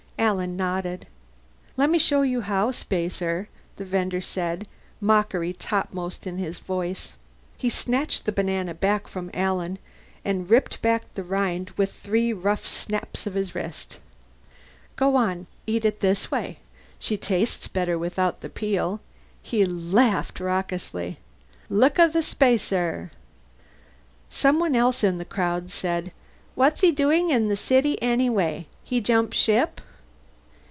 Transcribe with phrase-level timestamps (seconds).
[0.19, 1.07] Alan nodded.
[1.77, 4.67] "Lemme show you how, spacer," the vender said,
[5.01, 6.95] mockery topmost in his tone.
[7.57, 9.79] He snatched the banana back from Alan
[10.23, 13.97] and ripped back the rind with three rough snaps of his wrist.
[14.95, 15.47] "Go on.
[15.65, 16.59] Eat it this way.
[16.99, 18.99] She tastes better without the peel."
[19.41, 21.17] He laughed raucously.
[21.67, 23.09] "Looka the spacer!"
[24.29, 26.11] Someone else in the crowd said,
[26.53, 28.67] "What's he doing in the city anyway?
[28.83, 29.81] He jump ship?"